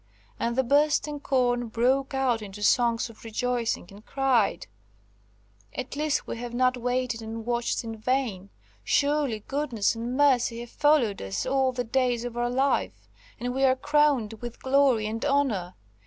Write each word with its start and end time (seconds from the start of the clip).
And 0.39 0.55
the 0.55 0.63
bursting 0.63 1.19
corn 1.19 1.67
broke 1.67 2.15
out 2.15 2.41
into 2.41 2.63
songs 2.63 3.07
of 3.11 3.23
rejoicing, 3.23 3.85
and 3.91 4.03
cried, 4.03 4.65
"At 5.75 5.95
least 5.95 6.25
we 6.25 6.37
have 6.37 6.55
not 6.55 6.75
waited 6.75 7.21
and 7.21 7.45
watched 7.45 7.83
in 7.83 7.97
vain! 7.99 8.49
Surely 8.83 9.41
goodness 9.41 9.93
and 9.93 10.17
mercy 10.17 10.61
have 10.61 10.71
followed 10.71 11.21
us 11.21 11.45
all 11.45 11.71
the 11.71 11.83
days 11.83 12.25
of 12.25 12.35
our 12.35 12.49
life, 12.49 13.07
and 13.39 13.53
we 13.53 13.63
are 13.63 13.75
crowned 13.75 14.33
with 14.41 14.59
glory 14.63 15.05
and 15.05 15.23
honour. 15.23 15.75